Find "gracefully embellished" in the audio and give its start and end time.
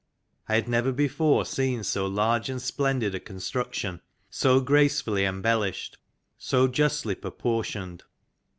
4.59-5.99